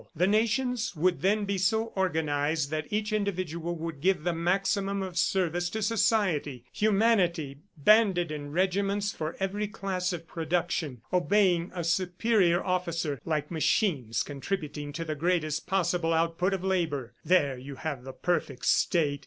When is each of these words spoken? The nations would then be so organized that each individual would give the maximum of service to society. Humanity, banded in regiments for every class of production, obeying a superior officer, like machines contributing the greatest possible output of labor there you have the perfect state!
The 0.15 0.25
nations 0.25 0.95
would 0.95 1.21
then 1.21 1.45
be 1.45 1.59
so 1.59 1.93
organized 1.95 2.71
that 2.71 2.87
each 2.91 3.13
individual 3.13 3.75
would 3.75 4.01
give 4.01 4.23
the 4.23 4.33
maximum 4.33 5.03
of 5.03 5.15
service 5.15 5.69
to 5.69 5.83
society. 5.83 6.65
Humanity, 6.73 7.59
banded 7.77 8.31
in 8.31 8.51
regiments 8.51 9.11
for 9.13 9.35
every 9.39 9.67
class 9.67 10.11
of 10.11 10.25
production, 10.27 11.03
obeying 11.13 11.71
a 11.75 11.83
superior 11.83 12.63
officer, 12.63 13.21
like 13.25 13.51
machines 13.51 14.23
contributing 14.23 14.91
the 14.91 15.13
greatest 15.13 15.67
possible 15.67 16.13
output 16.13 16.55
of 16.55 16.63
labor 16.63 17.13
there 17.23 17.55
you 17.59 17.75
have 17.75 18.03
the 18.03 18.11
perfect 18.13 18.65
state! 18.65 19.19